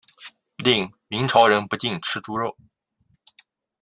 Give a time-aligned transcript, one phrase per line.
[0.57, 2.57] 另明朝人不禁吃猪肉。